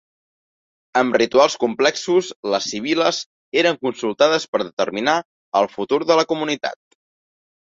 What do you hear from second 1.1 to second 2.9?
rituals complexos, les